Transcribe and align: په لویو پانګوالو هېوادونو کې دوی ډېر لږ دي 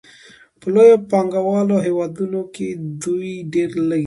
په 0.59 0.67
لویو 0.73 0.97
پانګوالو 1.11 1.77
هېوادونو 1.87 2.41
کې 2.55 2.67
دوی 3.01 3.33
ډېر 3.53 3.69
لږ 3.89 3.97
دي 3.97 3.99